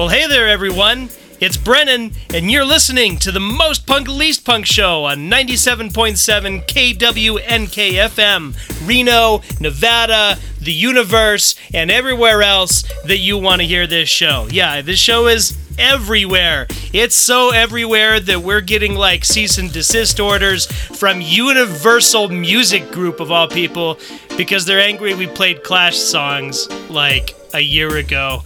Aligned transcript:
Well, 0.00 0.08
hey 0.08 0.26
there, 0.26 0.48
everyone. 0.48 1.10
It's 1.40 1.58
Brennan, 1.58 2.12
and 2.32 2.50
you're 2.50 2.64
listening 2.64 3.18
to 3.18 3.30
the 3.30 3.38
Most 3.38 3.86
Punk 3.86 4.08
Least 4.08 4.46
Punk 4.46 4.64
Show 4.64 5.04
on 5.04 5.28
97.7 5.28 6.66
KWNK 6.66 8.08
FM, 8.08 8.88
Reno, 8.88 9.42
Nevada, 9.60 10.38
the 10.58 10.72
universe, 10.72 11.54
and 11.74 11.90
everywhere 11.90 12.42
else 12.42 12.82
that 13.04 13.18
you 13.18 13.36
want 13.36 13.60
to 13.60 13.66
hear 13.66 13.86
this 13.86 14.08
show. 14.08 14.48
Yeah, 14.50 14.80
this 14.80 14.98
show 14.98 15.26
is 15.26 15.58
everywhere. 15.78 16.66
It's 16.94 17.14
so 17.14 17.50
everywhere 17.50 18.20
that 18.20 18.40
we're 18.40 18.62
getting 18.62 18.94
like 18.94 19.26
cease 19.26 19.58
and 19.58 19.70
desist 19.70 20.18
orders 20.18 20.64
from 20.64 21.20
Universal 21.20 22.30
Music 22.30 22.90
Group, 22.90 23.20
of 23.20 23.30
all 23.30 23.48
people, 23.48 23.98
because 24.38 24.64
they're 24.64 24.80
angry 24.80 25.14
we 25.14 25.26
played 25.26 25.62
Clash 25.62 25.98
songs 25.98 26.70
like 26.88 27.36
a 27.52 27.60
year 27.60 27.98
ago. 27.98 28.44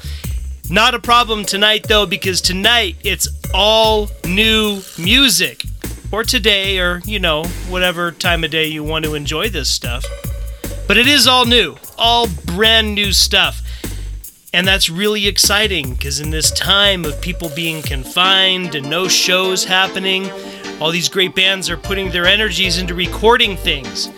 Not 0.71 0.95
a 0.95 0.99
problem 0.99 1.45
tonight, 1.45 1.87
though, 1.89 2.07
because 2.07 2.41
tonight 2.41 2.97
it's 3.05 3.29
all 3.53 4.09
new 4.27 4.81
music. 4.99 5.63
Or 6.11 6.25
today, 6.25 6.79
or, 6.79 7.03
you 7.05 7.19
know, 7.19 7.45
whatever 7.69 8.13
time 8.13 8.45
of 8.45 8.51
day 8.51 8.67
you 8.67 8.83
want 8.85 9.05
to 9.05 9.15
enjoy 9.15 9.49
this 9.49 9.69
stuff. 9.69 10.05
But 10.87 10.97
it 10.97 11.07
is 11.07 11.27
all 11.27 11.45
new, 11.45 11.77
all 11.99 12.29
brand 12.47 12.95
new 12.95 13.13
stuff. 13.13 13.63
And 14.53 14.67
that's 14.67 14.89
really 14.89 15.27
exciting 15.27 15.95
because 15.95 16.21
in 16.21 16.31
this 16.31 16.51
time 16.53 17.05
of 17.05 17.21
people 17.21 17.51
being 17.57 17.83
confined 17.83 18.75
and 18.75 18.89
no 18.89 19.09
shows 19.09 19.65
happening, 19.65 20.31
all 20.81 20.93
these 20.93 21.09
great 21.09 21.35
bands 21.35 21.69
are 21.69 21.77
putting 21.77 22.11
their 22.11 22.27
energies 22.27 22.79
into 22.79 22.95
recording 22.95 23.57
things. 23.57 24.09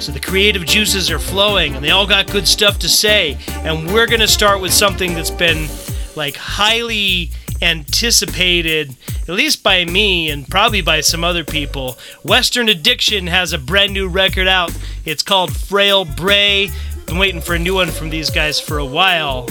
So 0.00 0.12
the 0.12 0.20
creative 0.20 0.64
juices 0.64 1.10
are 1.10 1.18
flowing 1.18 1.74
and 1.74 1.84
they 1.84 1.90
all 1.90 2.06
got 2.06 2.30
good 2.30 2.46
stuff 2.46 2.78
to 2.80 2.88
say. 2.88 3.36
And 3.48 3.92
we're 3.92 4.06
going 4.06 4.20
to 4.20 4.28
start 4.28 4.60
with 4.60 4.72
something 4.72 5.14
that's 5.14 5.30
been 5.30 5.68
like 6.14 6.36
highly 6.36 7.32
anticipated, 7.60 8.94
at 9.22 9.34
least 9.34 9.64
by 9.64 9.84
me 9.84 10.30
and 10.30 10.48
probably 10.48 10.80
by 10.82 11.00
some 11.00 11.24
other 11.24 11.42
people. 11.42 11.98
Western 12.22 12.68
Addiction 12.68 13.26
has 13.26 13.52
a 13.52 13.58
brand 13.58 13.92
new 13.92 14.08
record 14.08 14.46
out. 14.46 14.72
It's 15.04 15.24
called 15.24 15.56
Frail 15.56 16.04
Bray. 16.04 16.70
Been 17.06 17.18
waiting 17.18 17.40
for 17.40 17.54
a 17.54 17.58
new 17.58 17.74
one 17.74 17.88
from 17.88 18.10
these 18.10 18.30
guys 18.30 18.60
for 18.60 18.78
a 18.78 18.86
while. 18.86 19.48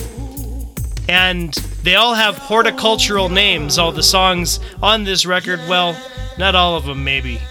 And 1.09 1.53
they 1.83 1.95
all 1.95 2.15
have 2.15 2.37
horticultural 2.37 3.27
names, 3.27 3.77
all 3.77 3.91
the 3.91 4.03
songs 4.03 4.61
on 4.81 5.03
this 5.03 5.25
record. 5.25 5.59
Well, 5.67 6.01
not 6.37 6.55
all 6.55 6.75
of 6.75 6.85
them, 6.85 7.03
maybe. 7.03 7.41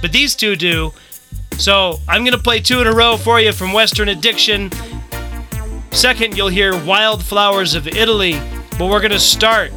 But 0.00 0.12
these 0.12 0.34
two 0.34 0.56
do. 0.56 0.92
So 1.62 2.00
I'm 2.08 2.24
going 2.24 2.36
to 2.36 2.42
play 2.42 2.58
two 2.58 2.80
in 2.80 2.88
a 2.88 2.92
row 2.92 3.16
for 3.16 3.38
you 3.40 3.52
from 3.52 3.72
Western 3.72 4.08
Addiction. 4.08 4.68
Second, 5.92 6.36
you'll 6.36 6.48
hear 6.48 6.72
Wildflowers 6.84 7.76
of 7.76 7.86
Italy, 7.86 8.32
but 8.76 8.90
we're 8.90 8.98
going 8.98 9.12
to 9.12 9.20
start 9.20 9.70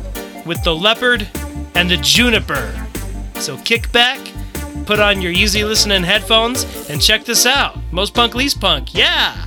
with 0.47 0.63
the 0.63 0.73
leopard 0.73 1.30
and 1.75 1.88
the 1.88 1.97
juniper. 1.97 2.73
So 3.36 3.58
kick 3.58 3.91
back, 3.91 4.19
put 4.88 5.00
on 5.00 5.22
your 5.22 5.31
easy 5.31 5.63
listening 5.63 6.02
headphones, 6.02 6.63
and 6.89 7.00
check 7.00 7.23
this 7.23 7.45
out. 7.45 7.78
Most 7.91 8.16
punk, 8.16 8.33
least 8.33 8.59
punk. 8.59 8.95
Yeah! 8.95 9.44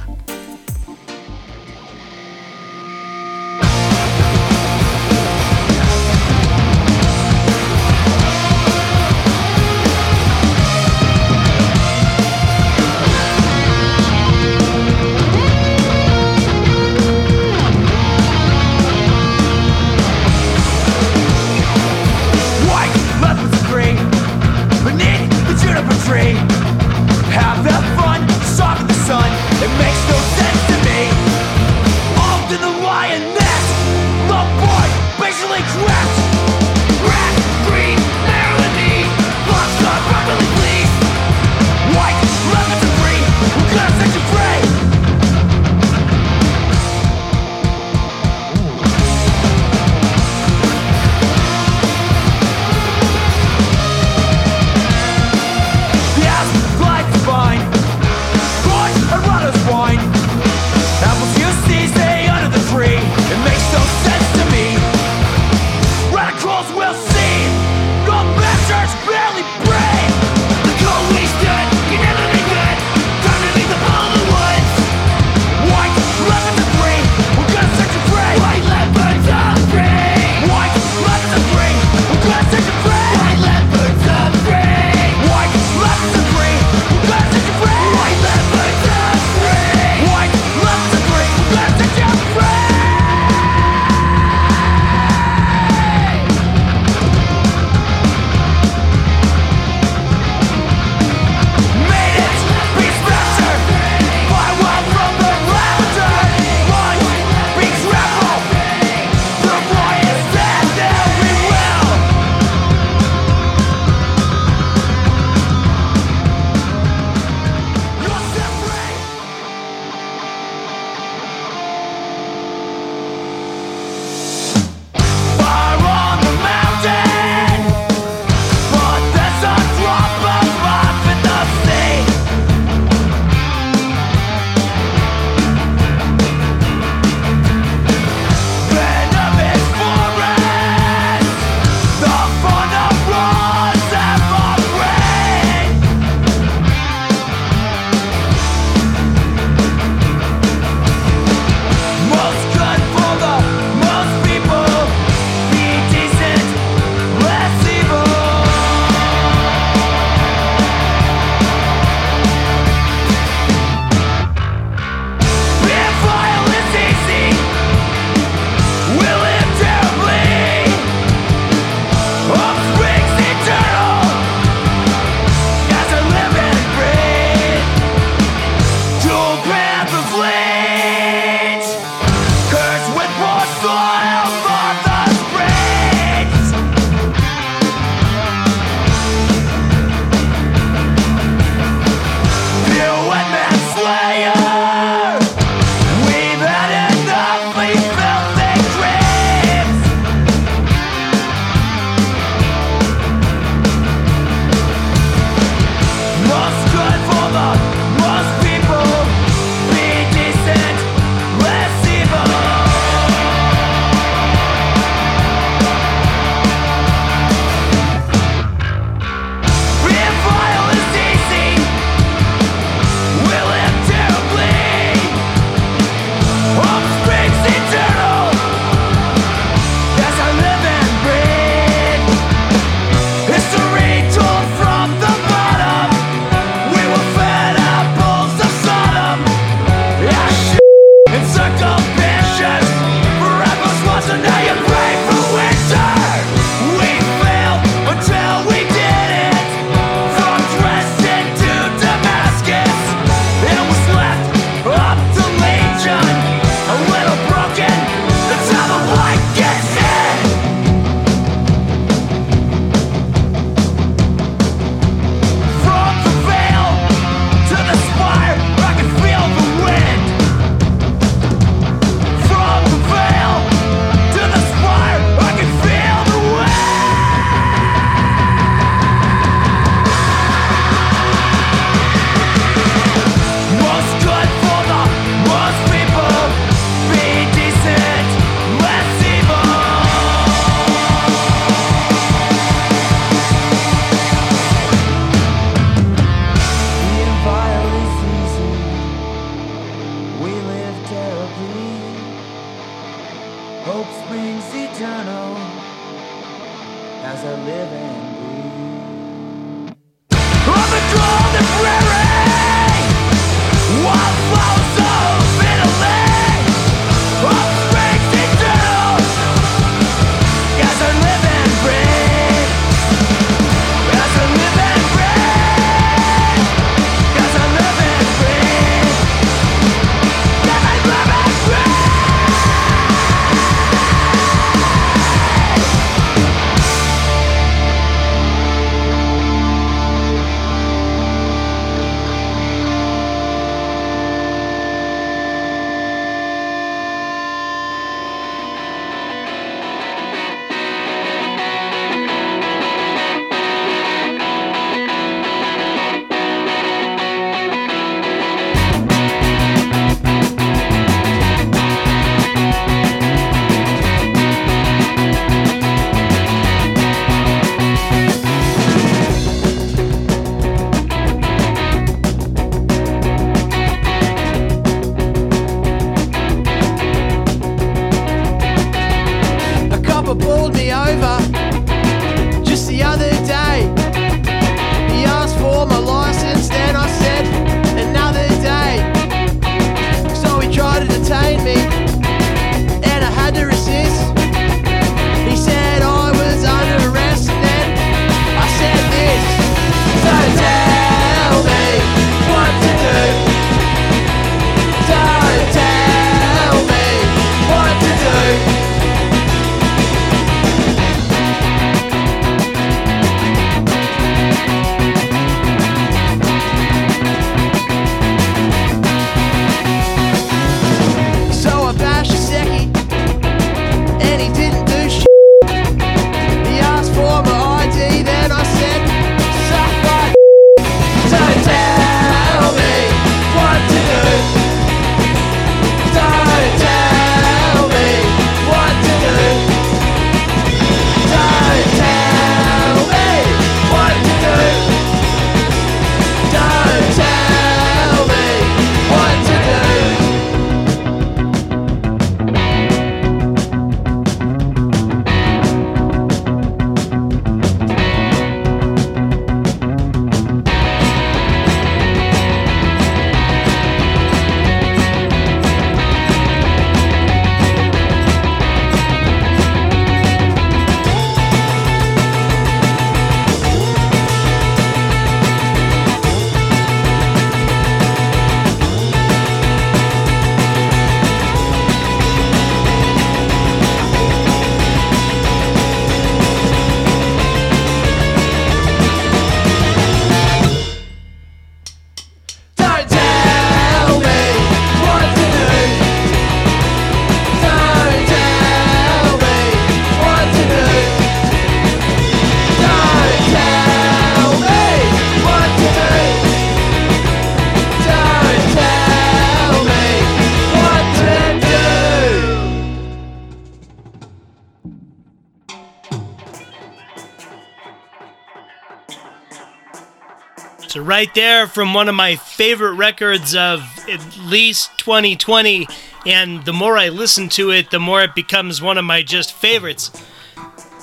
Right 520.98 521.14
there 521.14 521.46
from 521.46 521.74
one 521.74 521.88
of 521.88 521.94
my 521.94 522.16
favorite 522.16 522.74
records 522.74 523.32
of 523.32 523.62
at 523.88 524.18
least 524.18 524.76
2020. 524.78 525.68
And 526.04 526.44
the 526.44 526.52
more 526.52 526.76
I 526.76 526.88
listen 526.88 527.28
to 527.28 527.52
it, 527.52 527.70
the 527.70 527.78
more 527.78 528.02
it 528.02 528.16
becomes 528.16 528.60
one 528.60 528.76
of 528.76 528.84
my 528.84 529.04
just 529.04 529.32
favorites. 529.32 529.92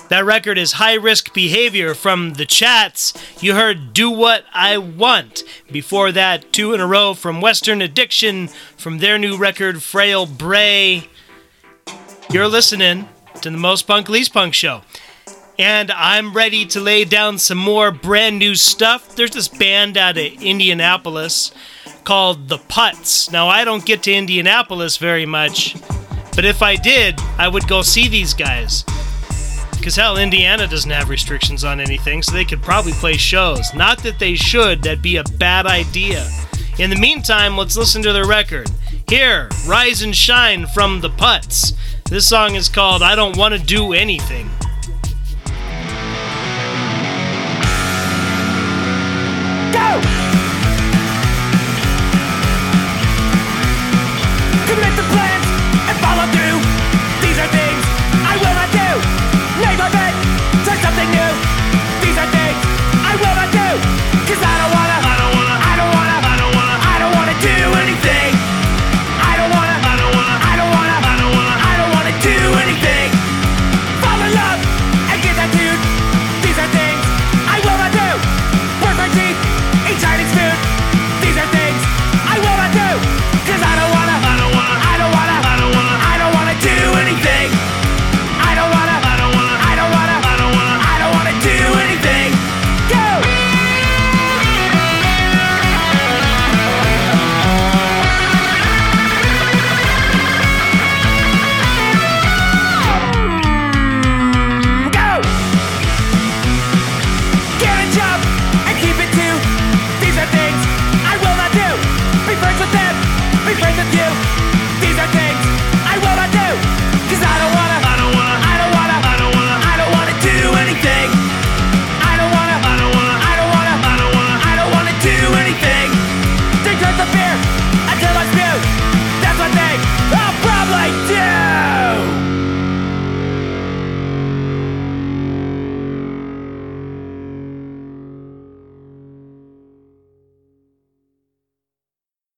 That 0.07 0.23
record 0.23 0.57
is 0.57 0.71
High 0.71 0.93
Risk 0.93 1.33
Behavior 1.33 1.93
from 1.93 2.35
the 2.35 2.45
Chats. 2.45 3.13
You 3.43 3.55
heard 3.55 3.91
Do 3.91 4.09
What 4.09 4.45
I 4.53 4.77
Want. 4.77 5.43
Before 5.69 6.13
that, 6.13 6.53
two 6.53 6.73
in 6.73 6.79
a 6.79 6.87
row 6.87 7.13
from 7.13 7.41
Western 7.41 7.81
Addiction 7.81 8.47
from 8.77 8.99
their 8.99 9.17
new 9.17 9.35
record, 9.35 9.83
Frail 9.83 10.25
Bray. 10.25 11.09
You're 12.31 12.47
listening 12.47 13.09
to 13.41 13.49
the 13.49 13.57
Most 13.57 13.85
Punk 13.85 14.07
Least 14.07 14.31
Punk 14.31 14.53
Show 14.53 14.81
and 15.57 15.91
I'm 15.91 16.33
ready 16.33 16.65
to 16.67 16.79
lay 16.79 17.05
down 17.05 17.37
some 17.37 17.57
more 17.57 17.91
brand 17.91 18.39
new 18.39 18.55
stuff. 18.55 19.15
There's 19.15 19.31
this 19.31 19.47
band 19.47 19.97
out 19.97 20.17
of 20.17 20.41
Indianapolis 20.41 21.51
called 22.03 22.49
The 22.49 22.57
Putts. 22.57 23.31
Now, 23.31 23.47
I 23.47 23.63
don't 23.63 23.85
get 23.85 24.03
to 24.03 24.13
Indianapolis 24.13 24.97
very 24.97 25.25
much, 25.25 25.75
but 26.35 26.45
if 26.45 26.61
I 26.61 26.75
did, 26.75 27.19
I 27.37 27.47
would 27.47 27.67
go 27.67 27.81
see 27.81 28.07
these 28.07 28.33
guys. 28.33 28.83
Because 29.71 29.95
hell, 29.95 30.17
Indiana 30.17 30.67
doesn't 30.67 30.91
have 30.91 31.09
restrictions 31.09 31.63
on 31.63 31.79
anything, 31.79 32.23
so 32.23 32.31
they 32.31 32.45
could 32.45 32.61
probably 32.61 32.93
play 32.93 33.17
shows. 33.17 33.73
Not 33.73 34.01
that 34.03 34.19
they 34.19 34.35
should, 34.35 34.81
that'd 34.83 35.01
be 35.01 35.17
a 35.17 35.23
bad 35.23 35.67
idea. 35.67 36.27
In 36.79 36.89
the 36.89 36.95
meantime, 36.95 37.55
let's 37.55 37.77
listen 37.77 38.01
to 38.03 38.11
their 38.11 38.27
record. 38.27 38.69
Here, 39.07 39.49
Rise 39.67 40.01
and 40.01 40.15
Shine 40.15 40.65
from 40.67 41.01
The 41.01 41.11
Putts. 41.11 41.73
This 42.05 42.27
song 42.27 42.55
is 42.55 42.67
called 42.67 43.01
I 43.01 43.15
Don't 43.15 43.37
Want 43.37 43.53
to 43.53 43.59
Do 43.59 43.93
Anything. 43.93 44.49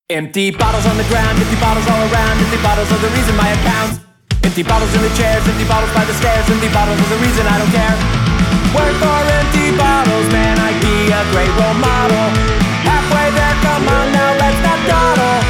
Empty 0.08 0.56
bottles 0.56 0.88
on 0.88 0.96
the 0.96 1.04
ground, 1.12 1.36
empty 1.36 1.60
bottles 1.60 1.84
all 1.84 2.00
around, 2.00 2.40
empty 2.40 2.56
bottles 2.64 2.88
are 2.96 3.02
the 3.04 3.12
reason 3.12 3.36
my 3.36 3.52
account. 3.60 4.00
Empty 4.40 4.64
bottles 4.64 4.88
in 4.96 5.04
the 5.04 5.12
chairs, 5.20 5.44
empty 5.44 5.68
bottles 5.68 5.92
by 5.92 6.08
the 6.08 6.16
stairs, 6.16 6.48
empty 6.48 6.72
bottles 6.72 6.96
are 6.96 7.12
the 7.12 7.20
reason 7.20 7.44
I 7.44 7.60
don't 7.60 7.74
care. 7.76 7.92
Work 8.72 8.96
for 9.04 9.20
empty 9.36 9.76
bottles, 9.76 10.32
man, 10.32 10.56
I'd 10.64 10.80
be 10.80 11.12
a 11.12 11.22
great 11.36 11.52
role 11.60 11.76
model. 11.84 12.24
Halfway 12.88 13.36
there, 13.36 13.56
come 13.60 13.84
on 13.84 14.08
now, 14.16 14.32
let's 14.40 14.56
not 14.64 14.80
dawdle. 14.88 15.44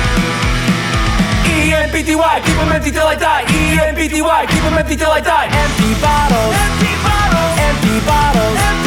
E-M-P-T-Y, 1.53 2.35
keep 2.41 2.57
them 2.57 2.73
empty 2.73 2.89
till 2.89 3.05
I 3.05 3.13
die. 3.13 3.45
E-M-P-T-Y, 3.45 4.41
keep 4.49 4.63
them 4.65 4.73
empty 4.73 4.97
till 4.97 5.13
I 5.13 5.21
die. 5.21 5.53
Empty 5.53 5.93
bottles, 6.01 6.57
empty 6.65 6.93
bottles, 7.05 7.53
empty 7.61 7.95
bottles, 8.09 8.57
empty 8.57 8.86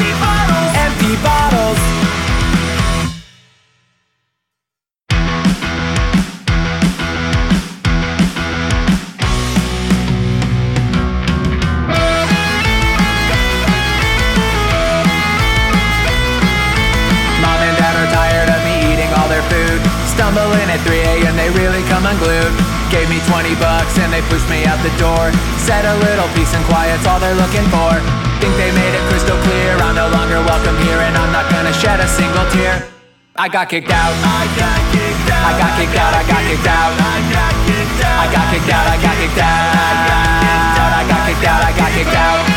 stumbling 20.31 20.71
at 20.71 20.79
3 20.87 20.95
a.m. 20.95 21.35
They 21.35 21.51
really 21.59 21.83
come 21.91 22.07
unglued. 22.07 22.55
Gave 22.87 23.11
me 23.11 23.19
20 23.27 23.55
bucks 23.59 23.99
and 23.99 24.15
they 24.15 24.23
pushed 24.31 24.47
me 24.47 24.63
out 24.63 24.79
the 24.87 24.95
door. 24.95 25.35
Said 25.59 25.83
a 25.83 25.95
little 26.07 26.31
peace 26.39 26.55
and 26.55 26.63
quiet's 26.71 27.03
all 27.07 27.19
they're 27.19 27.35
looking 27.35 27.67
for. 27.71 27.91
Think 28.39 28.55
they 28.55 28.71
made 28.71 28.95
it 28.95 29.03
crystal 29.11 29.39
clear. 29.43 29.75
I'm 29.83 29.99
no 29.99 30.07
longer 30.11 30.39
welcome 30.47 30.79
here 30.87 31.03
and 31.03 31.15
I'm 31.19 31.35
not 31.35 31.51
gonna 31.51 31.75
shed 31.75 31.99
a 31.99 32.07
single 32.07 32.47
tear. 32.55 32.87
I 33.35 33.51
got 33.51 33.67
kicked 33.71 33.91
out. 33.91 34.15
I 34.23 34.47
got 34.55 34.79
kicked 34.95 35.31
out. 35.35 35.43
I 35.43 35.53
got 35.59 35.73
kicked 35.79 35.99
out. 35.99 36.13
I 36.15 36.23
got 36.31 36.43
kicked 36.47 36.69
out. 36.71 36.93
I 36.95 37.27
got 37.35 37.53
kicked 37.67 37.99
out. 37.99 38.15
I 38.15 38.27
got 38.31 38.47
kicked 38.51 38.71
out. 38.71 38.87
I 38.87 38.97
got 39.03 39.17
kicked 39.19 39.41
out. 39.43 40.93
I 40.95 41.03
got 41.11 41.21
kicked 41.27 41.47
out. 41.47 41.63
I 41.67 41.73
got 41.75 41.91
kicked 41.91 42.15
out. 42.15 42.50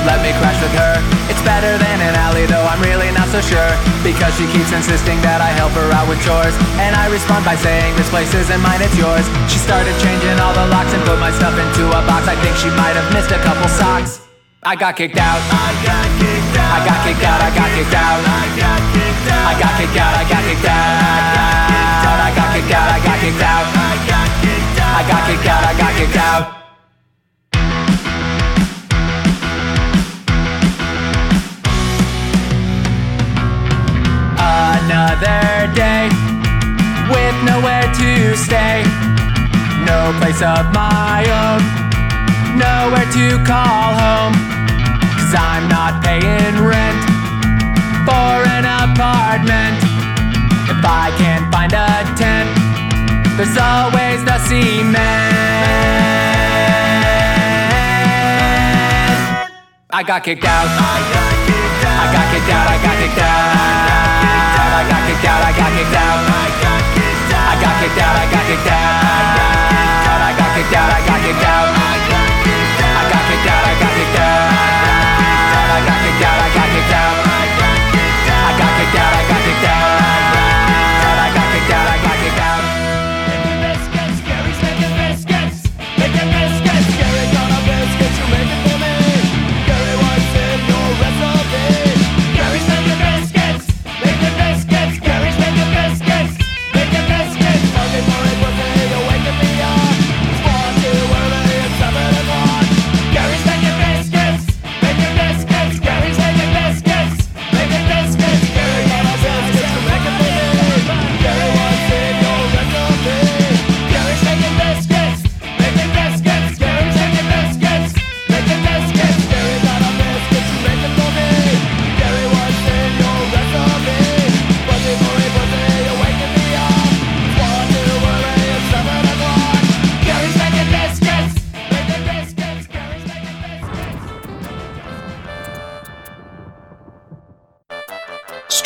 She'd 0.00 0.08
let 0.08 0.24
me 0.24 0.32
crash 0.40 0.56
with 0.64 0.72
her. 0.72 0.96
It's 1.28 1.42
better 1.44 1.76
than 1.76 2.00
an 2.00 2.14
alley 2.16 2.46
though, 2.48 2.64
I'm 2.64 2.80
really 2.80 3.12
not 3.12 3.28
so 3.28 3.40
sure. 3.44 3.72
Because 4.00 4.32
she 4.36 4.48
keeps 4.48 4.72
insisting 4.72 5.20
that 5.20 5.44
I 5.44 5.52
help 5.52 5.76
her 5.76 5.88
out 5.92 6.08
with 6.08 6.20
chores. 6.24 6.56
And 6.80 6.96
I 6.96 7.12
respond 7.12 7.44
by 7.44 7.56
saying, 7.60 7.96
this 8.00 8.08
place 8.08 8.32
isn't 8.32 8.60
mine, 8.64 8.80
it's 8.80 8.96
yours. 8.96 9.28
She 9.52 9.60
started 9.60 9.92
changing 10.00 10.40
all 10.40 10.56
the 10.56 10.66
locks 10.72 10.92
and 10.96 11.04
put 11.04 11.20
my 11.20 11.30
stuff 11.36 11.52
into 11.52 11.84
a 11.92 12.00
box. 12.08 12.24
I 12.28 12.36
think 12.40 12.56
she 12.56 12.72
might 12.72 12.96
have 12.96 13.08
missed 13.12 13.30
a 13.30 13.40
couple 13.44 13.68
socks. 13.68 14.24
I 14.64 14.76
got 14.76 14.96
kicked 14.96 15.16
out. 15.16 15.40
I 15.40 15.72
got 15.84 16.04
kicked 16.20 16.56
out. 16.56 16.72
I 16.72 16.80
got 16.84 17.00
kicked 17.04 17.24
out. 17.24 17.40
I 17.40 17.50
got 17.52 17.70
kicked 17.76 17.96
out. 17.96 18.20
I 18.20 18.56
got 18.60 18.80
kicked 18.96 19.96
out. 19.96 20.12
I 20.16 20.24
got 20.26 20.42
kicked 20.48 20.68
out. 20.68 21.00
I 21.00 22.32
got 22.32 22.48
kicked 22.52 22.72
out. 22.72 22.88
I 22.88 23.00
got 23.00 23.18
kicked 23.20 23.40
out. 23.40 23.66
I 23.68 23.88
got 24.08 24.28
kicked 24.40 24.76
out. 24.80 24.92
I 24.96 25.02
got 25.08 25.22
kicked 25.28 25.48
out. 25.48 25.62
I 25.64 25.72
got 25.76 25.92
kicked 25.96 26.16
out. 26.16 26.59
Another 34.90 35.70
day 35.72 36.10
with 37.14 37.36
nowhere 37.46 37.86
to 37.94 38.34
stay. 38.34 38.82
No 39.86 40.10
place 40.18 40.42
of 40.42 40.66
my 40.74 41.22
own, 41.30 41.62
nowhere 42.58 43.06
to 43.14 43.38
call 43.46 43.94
home. 43.94 44.34
Cause 45.14 45.30
I'm 45.38 45.68
not 45.70 46.02
paying 46.02 46.58
rent 46.58 46.98
for 48.02 48.42
an 48.50 48.66
apartment. 48.66 49.78
If 50.66 50.82
I 50.82 51.14
can't 51.22 51.46
find 51.54 51.72
a 51.72 52.02
tent, 52.18 52.50
there's 53.38 53.56
always 53.56 54.24
the 54.26 54.38
cement. 54.42 54.98
I 59.92 60.02
got 60.02 60.24
kicked 60.24 60.44
out. 60.44 60.66
I 60.66 60.98
got 61.14 61.30
kicked 61.46 61.84
out. 61.86 61.94
I 61.94 62.12
got 62.12 62.26
kicked 62.34 62.50
out. 62.50 62.66
I 62.66 62.82
got 62.82 62.96
kicked 62.98 63.22
out. 63.22 64.09
Kicked 65.20 65.32
out, 65.32 65.44
I 65.44 65.52
got 65.52 65.68
kicked 65.76 65.92
out. 65.92 66.24
I 66.24 66.48
got 66.64 66.80
kicked 66.96 67.28
out, 67.36 67.44
I 67.44 67.60
got 67.60 67.76
kicked 67.76 68.00
out, 68.00 68.16
I 68.16 68.24
got 68.24 68.40
kicked 68.48 68.72
out. 68.72 69.04
I 70.16 70.32
got 70.32 70.48
kicked 70.56 70.72
out, 70.72 70.88
I 70.88 71.00
got 71.04 71.20
kicked 71.20 71.44
out. 71.44 71.68
I 71.76 73.04
got 73.04 73.24
kicked 73.28 73.44
out, 73.44 73.60
I 73.60 73.74
got 73.76 73.92
kicked 76.00 76.24
out, 76.24 76.40
I 76.40 76.48
got 76.56 76.68
kicked 76.72 76.94
out. 76.94 77.29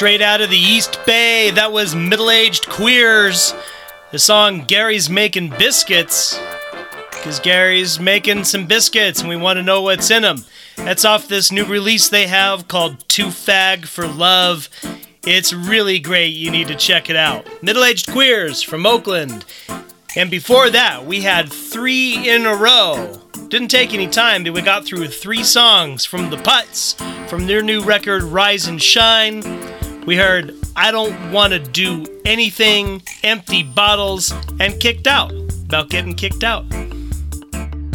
Straight 0.05 0.21
out 0.21 0.43
of 0.43 0.51
the 0.51 0.59
East 0.59 1.01
Bay, 1.07 1.51
that 1.53 1.73
was 1.73 1.95
Middle 1.95 2.31
Aged 2.31 2.69
Queers. 2.69 3.55
The 4.13 4.19
song 4.19 4.67
Gary's 4.67 5.09
Making 5.09 5.49
Biscuits. 5.49 6.39
Because 7.11 7.41
Gary's 7.41 7.99
making 7.99 8.45
some 8.45 8.67
biscuits 8.67 9.21
and 9.21 9.31
we 9.31 9.37
want 9.37 9.57
to 9.57 9.63
know 9.63 9.81
what's 9.81 10.11
in 10.11 10.21
them. 10.21 10.45
That's 10.77 11.07
off 11.07 11.27
this 11.27 11.51
new 11.51 11.65
release 11.65 12.11
they 12.11 12.27
have 12.27 12.69
called 12.69 13.09
Too 13.09 13.29
Fag 13.29 13.87
for 13.87 14.07
Love. 14.07 14.69
It's 15.27 15.55
really 15.55 16.01
great. 16.01 16.35
You 16.35 16.51
need 16.51 16.69
to 16.69 16.77
check 16.77 17.09
it 17.09 17.17
out. 17.17 17.47
Middle 17.63 17.85
Aged 17.85 18.13
Queers 18.13 18.63
from 18.63 18.85
Oakland. 18.85 19.47
And 20.17 20.31
before 20.31 20.69
that, 20.69 21.07
we 21.07 21.23
had 21.23 21.51
three 21.51 22.29
in 22.29 22.45
a 22.45 22.55
row. 22.55 23.23
Didn't 23.49 23.69
take 23.69 23.95
any 23.95 24.09
time, 24.09 24.45
but 24.45 24.53
we 24.53 24.61
got 24.61 24.85
through 24.85 25.09
three 25.09 25.45
songs 25.45 26.05
from 26.05 26.29
the 26.29 26.37
Putts 26.37 26.95
from 27.27 27.47
their 27.47 27.63
new 27.63 27.83
record 27.83 28.23
Rise 28.23 28.67
and 28.67 28.83
Shine. 28.83 29.43
We 30.07 30.17
heard 30.17 30.55
I 30.77 30.91
Don't 30.91 31.33
Want 31.33 31.55
to 31.55 31.59
Do 31.59 32.05
Anything, 32.27 33.03
Empty 33.23 33.63
Bottles, 33.63 34.35
and 34.61 34.79
Kicked 34.79 35.07
Out. 35.07 35.33
About 35.65 35.89
getting 35.89 36.15
kicked 36.15 36.45
out. 36.45 36.67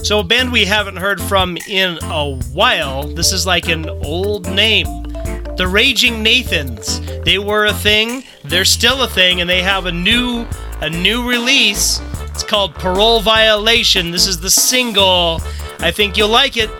So, 0.02 0.19
a 0.19 0.24
band 0.24 0.52
we 0.52 0.65
haven't 0.65 0.95
heard 0.95 1.22
from 1.22 1.56
in 1.67 2.00
a 2.02 2.36
while, 2.52 3.04
this 3.04 3.32
is 3.32 3.45
like 3.45 3.67
an 3.69 3.88
old 3.88 4.50
name. 4.50 5.04
The 5.56 5.67
Raging 5.69 6.24
Nathans. 6.24 7.00
They 7.26 7.38
were 7.38 7.67
a 7.67 7.74
thing, 7.74 8.24
they're 8.43 8.65
still 8.65 9.04
a 9.04 9.08
thing, 9.08 9.39
and 9.39 9.50
they 9.50 9.62
have 9.62 9.86
a 9.86 9.91
new 9.91 10.48
a 10.82 10.89
new 10.89 11.30
release. 11.30 12.02
It's 12.24 12.43
called 12.43 12.74
Parole 12.74 13.19
Violation. 13.19 14.12
This 14.12 14.26
is 14.26 14.39
the 14.39 14.50
single. 14.50 15.41
I 15.80 15.91
think 15.91 16.17
you'll 16.17 16.30
like 16.30 16.58
it. 16.58 16.72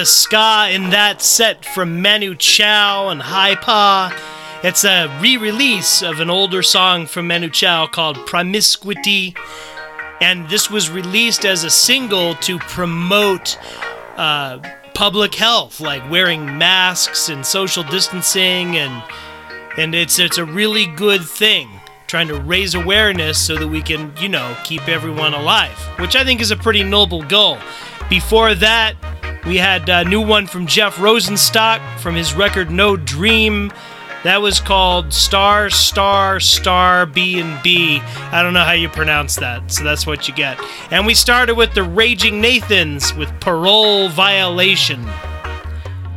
Of 0.00 0.08
ska 0.08 0.70
in 0.72 0.88
that 0.90 1.20
set 1.20 1.62
from 1.62 2.00
Manu 2.00 2.34
Chao 2.34 3.10
and 3.10 3.20
Hi 3.20 3.54
Pa. 3.54 4.10
It's 4.62 4.82
a 4.82 5.14
re 5.20 5.36
release 5.36 6.02
of 6.02 6.20
an 6.20 6.30
older 6.30 6.62
song 6.62 7.06
from 7.06 7.26
Manu 7.26 7.50
Chao 7.50 7.86
called 7.86 8.16
Promiscuity. 8.26 9.36
And 10.22 10.48
this 10.48 10.70
was 10.70 10.88
released 10.88 11.44
as 11.44 11.64
a 11.64 11.70
single 11.70 12.34
to 12.36 12.58
promote 12.60 13.58
uh, 14.16 14.60
public 14.94 15.34
health, 15.34 15.80
like 15.80 16.10
wearing 16.10 16.56
masks 16.56 17.28
and 17.28 17.44
social 17.44 17.82
distancing. 17.82 18.76
And, 18.76 19.02
and 19.76 19.94
it's, 19.94 20.18
it's 20.18 20.38
a 20.38 20.46
really 20.46 20.86
good 20.86 21.22
thing 21.22 21.68
trying 22.06 22.28
to 22.28 22.40
raise 22.40 22.74
awareness 22.74 23.38
so 23.38 23.56
that 23.56 23.68
we 23.68 23.82
can, 23.82 24.14
you 24.18 24.30
know, 24.30 24.56
keep 24.64 24.88
everyone 24.88 25.34
alive, 25.34 25.76
which 25.98 26.16
I 26.16 26.24
think 26.24 26.40
is 26.40 26.50
a 26.50 26.56
pretty 26.56 26.82
noble 26.82 27.22
goal. 27.22 27.58
Before 28.08 28.54
that, 28.56 28.96
we 29.46 29.56
had 29.56 29.88
a 29.88 30.04
new 30.04 30.20
one 30.20 30.46
from 30.46 30.66
Jeff 30.66 30.96
Rosenstock 30.96 31.80
from 31.98 32.14
his 32.14 32.34
record 32.34 32.70
No 32.70 32.96
Dream. 32.96 33.72
That 34.22 34.42
was 34.42 34.60
called 34.60 35.14
Star 35.14 35.70
Star 35.70 36.40
Star 36.40 37.06
B 37.06 37.40
and 37.40 37.62
B. 37.62 38.00
I 38.32 38.42
don't 38.42 38.52
know 38.52 38.64
how 38.64 38.72
you 38.72 38.90
pronounce 38.90 39.36
that, 39.36 39.72
so 39.72 39.82
that's 39.82 40.06
what 40.06 40.28
you 40.28 40.34
get. 40.34 40.60
And 40.90 41.06
we 41.06 41.14
started 41.14 41.54
with 41.54 41.72
the 41.72 41.82
Raging 41.82 42.40
Nathans 42.40 43.14
with 43.14 43.30
Parole 43.40 44.10
Violation. 44.10 45.02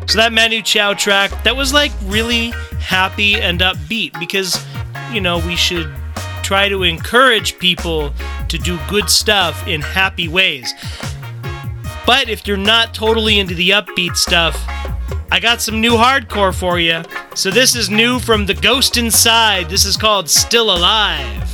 So 0.08 0.18
that 0.18 0.34
Manu 0.34 0.62
Chao 0.62 0.94
track, 0.94 1.32
that 1.44 1.56
was 1.56 1.74
like 1.74 1.94
really 2.04 2.50
happy 2.80 3.36
and 3.36 3.62
upbeat 3.62 4.20
because, 4.20 4.62
you 5.14 5.22
know, 5.22 5.38
we 5.40 5.56
should 5.56 5.90
try 6.44 6.68
to 6.68 6.84
encourage 6.84 7.58
people 7.58 8.14
to 8.50 8.58
do 8.58 8.78
good 8.90 9.10
stuff 9.10 9.66
in 9.66 9.80
happy 9.82 10.28
ways. 10.28 10.74
But 12.06 12.30
if 12.30 12.48
you're 12.48 12.58
not 12.58 12.94
totally 12.94 13.40
into 13.40 13.56
the 13.56 13.70
upbeat 13.70 14.18
stuff, 14.18 14.62
I 15.32 15.40
got 15.40 15.62
some 15.62 15.80
new 15.80 15.94
hardcore 15.94 16.54
for 16.54 16.80
you. 16.80 17.02
So 17.34 17.50
this 17.50 17.76
is 17.76 17.90
new 17.90 18.20
from 18.20 18.46
The 18.46 18.54
Ghost 18.54 18.98
Inside. 18.98 19.70
This 19.70 19.86
is 19.86 19.98
called 19.98 20.30
Still 20.30 20.76
Alive. 20.76 21.53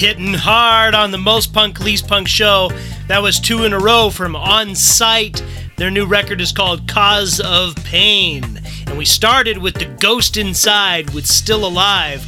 Hitting 0.00 0.32
hard 0.32 0.94
on 0.94 1.10
the 1.10 1.18
most 1.18 1.52
punk, 1.52 1.78
least 1.78 2.08
punk 2.08 2.26
show. 2.26 2.70
That 3.08 3.22
was 3.22 3.38
two 3.38 3.64
in 3.64 3.74
a 3.74 3.78
row 3.78 4.08
from 4.08 4.34
On 4.34 4.74
Site. 4.74 5.44
Their 5.76 5.90
new 5.90 6.06
record 6.06 6.40
is 6.40 6.52
called 6.52 6.88
Cause 6.88 7.38
of 7.38 7.76
Pain. 7.84 8.62
And 8.86 8.96
we 8.96 9.04
started 9.04 9.58
with 9.58 9.74
The 9.74 9.84
Ghost 10.00 10.38
Inside 10.38 11.12
with 11.12 11.26
Still 11.26 11.66
Alive. 11.66 12.26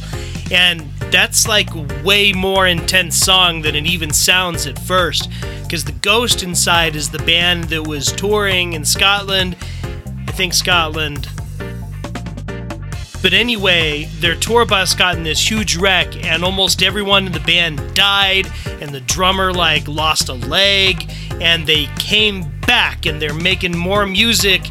And 0.51 0.81
that's 1.11 1.47
like 1.47 1.69
way 2.03 2.31
more 2.31 2.67
intense 2.67 3.17
song 3.17 3.63
than 3.63 3.73
it 3.75 3.87
even 3.87 4.13
sounds 4.13 4.67
at 4.67 4.77
first. 4.77 5.27
Because 5.63 5.83
The 5.83 5.93
Ghost 5.93 6.43
Inside 6.43 6.95
is 6.95 7.09
the 7.09 7.23
band 7.23 7.65
that 7.65 7.87
was 7.87 8.11
touring 8.11 8.73
in 8.73 8.85
Scotland. 8.85 9.55
I 10.27 10.31
think 10.31 10.53
Scotland, 10.53 11.27
but 13.23 13.33
anyway, 13.33 14.03
their 14.19 14.35
tour 14.35 14.65
bus 14.65 14.93
got 14.93 15.15
in 15.15 15.23
this 15.23 15.49
huge 15.49 15.77
wreck, 15.77 16.23
and 16.25 16.43
almost 16.43 16.83
everyone 16.83 17.25
in 17.25 17.31
the 17.31 17.39
band 17.39 17.95
died, 17.95 18.51
and 18.81 18.91
the 18.91 18.99
drummer 18.99 19.53
like 19.53 19.87
lost 19.87 20.27
a 20.27 20.33
leg, 20.33 21.09
and 21.39 21.65
they 21.65 21.87
came 21.97 22.51
back 22.67 23.05
and 23.05 23.21
they're 23.21 23.33
making 23.33 23.77
more 23.77 24.05
music. 24.05 24.61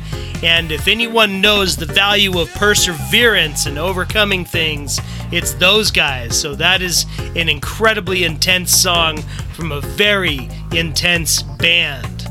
And 0.42 0.70
if 0.70 0.86
anyone 0.86 1.40
knows 1.40 1.76
the 1.76 1.86
value 1.86 2.38
of 2.40 2.52
perseverance 2.52 3.64
and 3.64 3.78
overcoming 3.78 4.44
things, 4.44 5.00
it's 5.30 5.54
those 5.54 5.90
guys. 5.90 6.38
So 6.38 6.54
that 6.56 6.82
is 6.82 7.06
an 7.34 7.48
incredibly 7.48 8.24
intense 8.24 8.70
song 8.70 9.22
from 9.54 9.72
a 9.72 9.80
very 9.80 10.50
intense 10.72 11.42
band. 11.42 12.21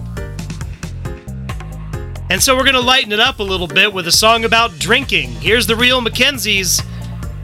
And 2.31 2.41
so 2.41 2.55
we're 2.55 2.63
going 2.63 2.75
to 2.75 2.79
lighten 2.79 3.11
it 3.11 3.19
up 3.19 3.39
a 3.39 3.43
little 3.43 3.67
bit 3.67 3.91
with 3.91 4.07
a 4.07 4.11
song 4.11 4.45
about 4.45 4.79
drinking. 4.79 5.31
Here's 5.31 5.67
the 5.67 5.75
real 5.75 5.99
McKenzies. 5.99 6.81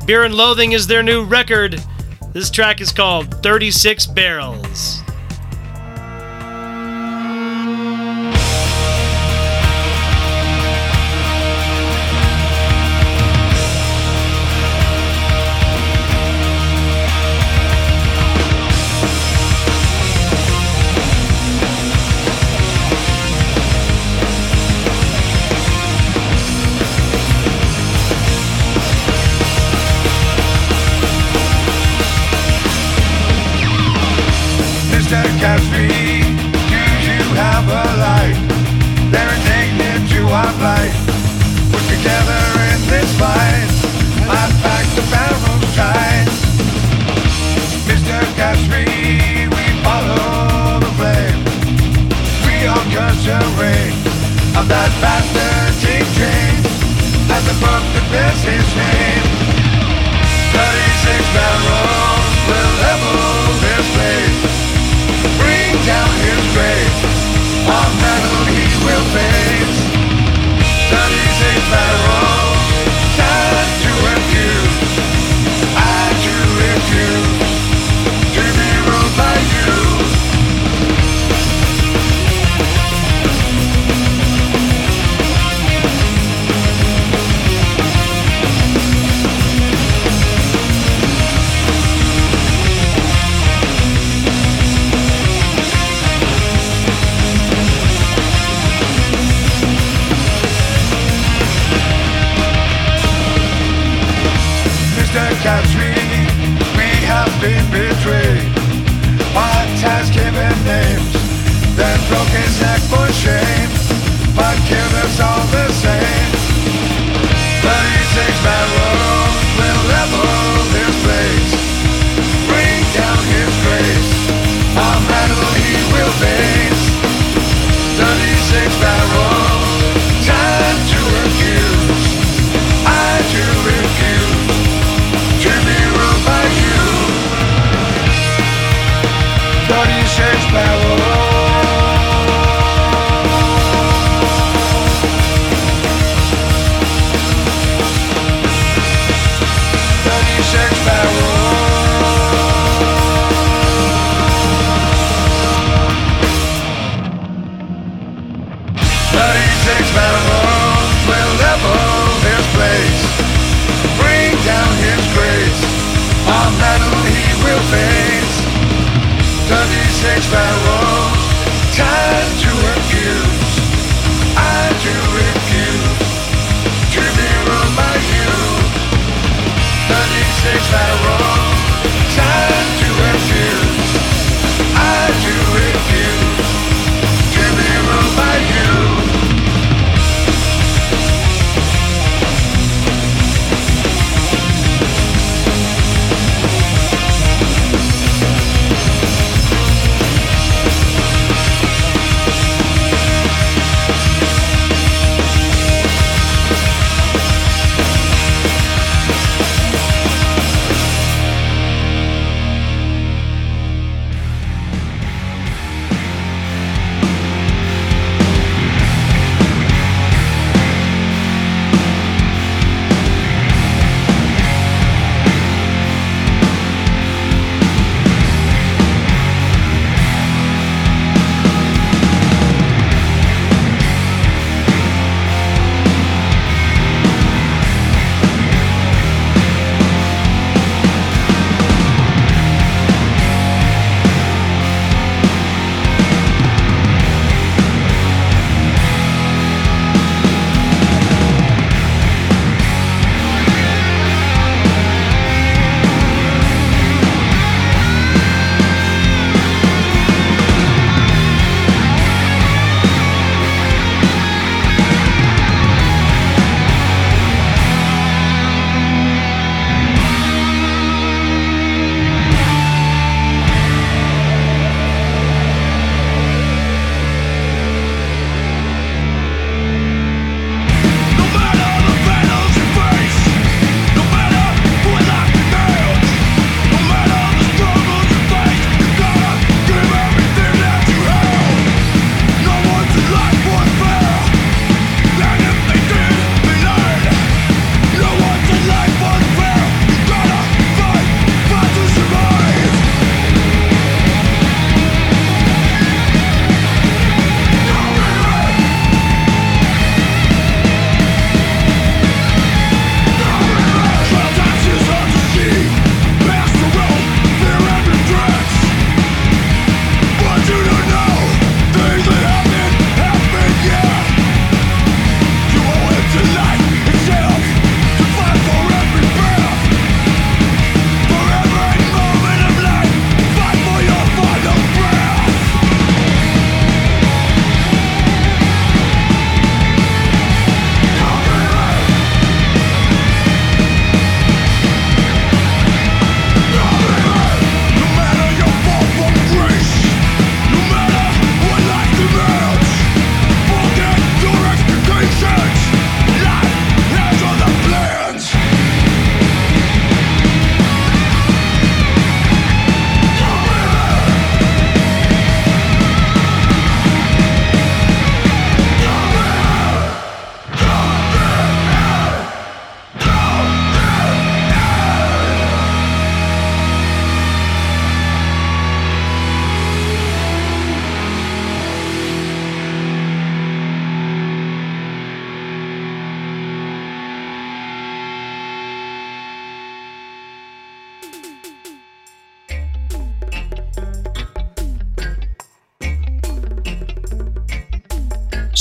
Beer 0.05 0.23
and 0.23 0.33
Loathing 0.33 0.71
is 0.71 0.87
their 0.87 1.03
new 1.03 1.25
record. 1.25 1.83
This 2.31 2.49
track 2.49 2.79
is 2.79 2.93
called 2.93 3.43
36 3.43 4.05
Barrels. 4.05 5.01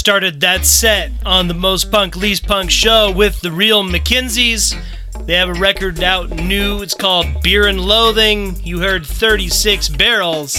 Started 0.07 0.41
that 0.41 0.65
set 0.65 1.11
on 1.25 1.49
the 1.49 1.55
Most 1.55 1.91
Punk 1.91 2.15
Least 2.15 2.47
Punk 2.47 2.71
show 2.71 3.11
with 3.11 3.41
the 3.41 3.51
Real 3.51 3.83
McKenzies. 3.83 4.81
They 5.27 5.35
have 5.35 5.49
a 5.49 5.55
record 5.55 6.01
out 6.01 6.31
new. 6.31 6.81
It's 6.81 6.95
called 6.95 7.27
Beer 7.43 7.67
and 7.67 7.81
Loathing. 7.81 8.55
You 8.65 8.79
heard 8.79 9.05
36 9.05 9.89
barrels. 9.89 10.57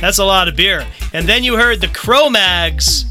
That's 0.00 0.16
a 0.16 0.24
lot 0.24 0.48
of 0.48 0.56
beer. 0.56 0.86
And 1.12 1.28
then 1.28 1.44
you 1.44 1.58
heard 1.58 1.82
the 1.82 1.88
Cro-Mags 1.88 3.04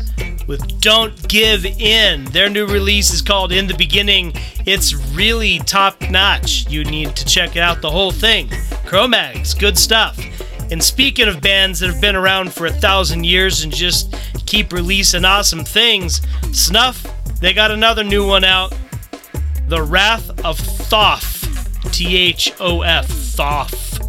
with 0.48 0.82
Don't 0.82 1.30
Give 1.30 1.64
In. 1.68 2.26
Their 2.26 2.50
new 2.50 2.66
release 2.66 3.14
is 3.14 3.22
called 3.22 3.52
In 3.52 3.68
the 3.68 3.76
Beginning. 3.76 4.34
It's 4.66 4.96
really 5.14 5.60
top 5.60 6.02
notch. 6.10 6.68
You 6.68 6.84
need 6.84 7.16
to 7.16 7.26
check 7.26 7.56
it 7.56 7.62
out 7.62 7.80
the 7.80 7.92
whole 7.92 8.12
thing. 8.12 8.50
Cro-Mags, 8.88 9.54
good 9.54 9.78
stuff. 9.78 10.18
And 10.72 10.84
speaking 10.84 11.28
of 11.28 11.42
bands 11.42 11.80
that 11.80 11.90
have 11.90 12.02
been 12.02 12.16
around 12.16 12.54
for 12.54 12.66
a 12.66 12.72
thousand 12.72 13.26
years 13.26 13.64
and 13.64 13.74
just 13.74 14.16
keep 14.46 14.72
releasing 14.74 15.26
awesome 15.26 15.64
things. 15.64 16.22
Snuff, 16.52 17.06
they 17.40 17.54
got 17.54 17.72
another 17.72 18.04
new 18.04 18.28
one 18.28 18.44
out. 18.44 18.74
The 19.68 19.82
Wrath 19.82 20.30
of 20.46 20.58
Thoth. 20.58 21.42
T 21.92 22.18
H 22.18 22.52
O 22.60 22.82
F. 22.82 23.08
Thoth. 23.08 24.00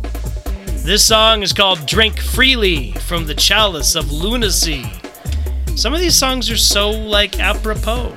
This 0.85 1.05
song 1.05 1.43
is 1.43 1.53
called 1.53 1.87
Drink 1.87 2.19
Freely 2.19 2.93
from 2.93 3.27
the 3.27 3.35
Chalice 3.35 3.95
of 3.95 4.13
Lunacy. 4.13 4.85
Some 5.77 5.93
of 5.95 6.01
these 6.01 6.15
songs 6.15 6.51
are 6.51 6.57
so 6.57 6.91
like 6.91 7.41
apropos. 7.41 8.15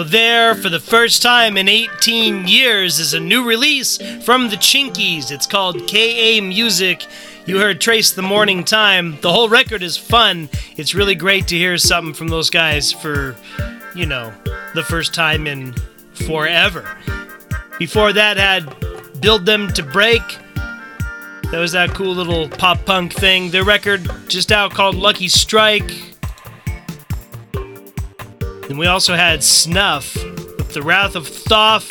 So, 0.00 0.04
there, 0.04 0.54
for 0.54 0.70
the 0.70 0.80
first 0.80 1.20
time 1.20 1.58
in 1.58 1.68
18 1.68 2.48
years, 2.48 2.98
is 2.98 3.12
a 3.12 3.20
new 3.20 3.46
release 3.46 3.98
from 4.24 4.48
the 4.48 4.56
Chinkees. 4.56 5.30
It's 5.30 5.46
called 5.46 5.86
KA 5.86 6.40
Music. 6.40 7.04
You 7.44 7.58
heard 7.58 7.82
Trace 7.82 8.10
the 8.10 8.22
Morning 8.22 8.64
Time. 8.64 9.20
The 9.20 9.30
whole 9.30 9.50
record 9.50 9.82
is 9.82 9.98
fun. 9.98 10.48
It's 10.78 10.94
really 10.94 11.14
great 11.14 11.48
to 11.48 11.54
hear 11.54 11.76
something 11.76 12.14
from 12.14 12.28
those 12.28 12.48
guys 12.48 12.90
for, 12.90 13.36
you 13.94 14.06
know, 14.06 14.32
the 14.74 14.82
first 14.82 15.12
time 15.12 15.46
in 15.46 15.74
forever. 16.14 16.96
Before 17.78 18.14
that, 18.14 18.38
had 18.38 18.74
Build 19.20 19.44
Them 19.44 19.70
to 19.74 19.82
Break. 19.82 20.22
That 21.50 21.58
was 21.58 21.72
that 21.72 21.90
cool 21.90 22.14
little 22.14 22.48
pop 22.48 22.86
punk 22.86 23.12
thing. 23.12 23.50
Their 23.50 23.64
record 23.64 24.10
just 24.28 24.50
out 24.50 24.70
called 24.70 24.94
Lucky 24.94 25.28
Strike. 25.28 26.19
And 28.70 28.78
we 28.78 28.86
also 28.86 29.16
had 29.16 29.42
Snuff 29.42 30.14
with 30.14 30.74
The 30.74 30.80
Wrath 30.80 31.16
of 31.16 31.26
Thoth 31.26 31.90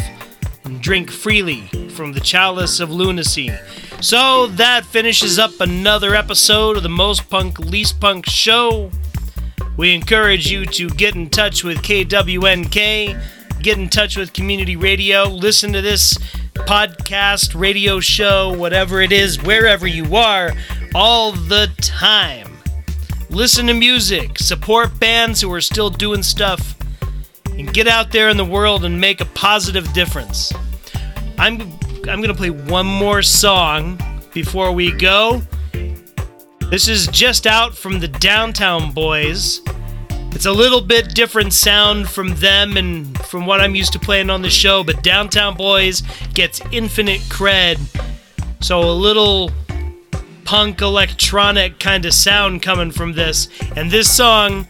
and 0.63 0.81
Drink 0.81 1.11
Freely 1.11 1.67
from 1.89 2.13
the 2.13 2.21
Chalice 2.21 2.79
of 2.79 2.89
Lunacy. 2.89 3.51
So 3.99 4.47
that 4.47 4.85
finishes 4.85 5.37
up 5.37 5.59
another 5.59 6.15
episode 6.15 6.77
of 6.77 6.83
the 6.83 6.87
Most 6.87 7.29
Punk 7.29 7.59
Least 7.59 7.99
Punk 7.99 8.25
show. 8.27 8.91
We 9.75 9.93
encourage 9.93 10.49
you 10.49 10.65
to 10.67 10.89
get 10.91 11.15
in 11.15 11.29
touch 11.29 11.65
with 11.65 11.79
KWNK, 11.79 13.61
get 13.61 13.77
in 13.77 13.89
touch 13.89 14.15
with 14.15 14.31
community 14.31 14.77
radio, 14.77 15.25
listen 15.25 15.73
to 15.73 15.81
this 15.81 16.17
podcast, 16.53 17.59
radio 17.59 17.99
show, 17.99 18.57
whatever 18.57 19.01
it 19.01 19.11
is, 19.11 19.43
wherever 19.43 19.85
you 19.85 20.15
are, 20.15 20.53
all 20.95 21.33
the 21.33 21.69
time. 21.81 22.48
Listen 23.29 23.67
to 23.67 23.73
music, 23.75 24.39
support 24.39 24.99
bands 24.99 25.39
who 25.39 25.53
are 25.53 25.61
still 25.61 25.91
doing 25.91 26.23
stuff, 26.23 26.75
and 27.51 27.71
get 27.71 27.87
out 27.87 28.11
there 28.11 28.29
in 28.29 28.37
the 28.37 28.45
world 28.45 28.85
and 28.85 28.99
make 28.99 29.21
a 29.21 29.25
positive 29.25 29.91
difference. 29.93 30.51
I'm 31.37 31.61
I'm 32.07 32.21
gonna 32.21 32.33
play 32.33 32.49
one 32.49 32.87
more 32.87 33.21
song 33.21 34.01
before 34.33 34.71
we 34.71 34.91
go. 34.91 35.43
This 36.71 36.87
is 36.87 37.07
just 37.07 37.45
out 37.45 37.77
from 37.77 37.99
the 37.99 38.07
Downtown 38.07 38.93
Boys. 38.93 39.61
It's 40.31 40.47
a 40.47 40.51
little 40.51 40.81
bit 40.81 41.13
different 41.13 41.53
sound 41.53 42.09
from 42.09 42.29
them 42.35 42.77
and 42.77 43.17
from 43.25 43.45
what 43.45 43.61
I'm 43.61 43.75
used 43.75 43.93
to 43.93 43.99
playing 43.99 44.29
on 44.31 44.41
the 44.41 44.49
show, 44.49 44.83
but 44.83 45.03
Downtown 45.03 45.55
Boys 45.55 46.01
gets 46.33 46.61
infinite 46.71 47.21
cred. 47.21 47.77
So 48.59 48.79
a 48.79 48.91
little 48.91 49.51
punk 50.49 50.81
electronic 50.81 51.79
kind 51.79 52.05
of 52.05 52.11
sound 52.11 52.63
coming 52.63 52.89
from 52.89 53.13
this. 53.13 53.47
And 53.75 53.91
this 53.91 54.11
song, 54.11 54.65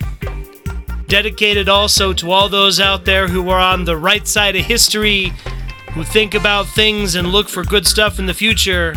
dedicated 1.08 1.70
also 1.70 2.12
to 2.12 2.32
all 2.32 2.50
those 2.50 2.82
out 2.82 3.06
there 3.06 3.30
who 3.30 3.50
are 3.50 3.62
on 3.62 3.86
the 3.86 3.96
right 3.96 4.28
side 4.28 4.58
of 4.58 4.66
history, 4.66 5.32
who 5.94 6.04
think 6.04 6.34
about 6.34 6.68
things 6.68 7.16
and 7.16 7.30
look 7.30 7.48
for 7.48 7.64
good 7.64 7.88
stuff 7.88 8.20
in 8.20 8.26
the 8.26 8.34
future. 8.34 8.94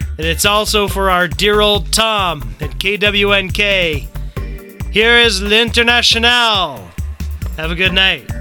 And 0.00 0.24
it's 0.24 0.44
also 0.44 0.86
for 0.86 1.10
our 1.10 1.26
dear 1.26 1.60
old 1.60 1.92
Tom 1.92 2.54
at 2.60 2.78
KWNK. 2.78 4.92
Here 4.92 5.18
is 5.18 5.42
L'International. 5.42 6.78
Have 7.56 7.72
a 7.72 7.74
good 7.74 7.92
night. 7.92 8.37